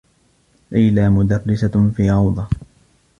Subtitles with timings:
[0.71, 2.47] ليلى مدرّسة في روضة.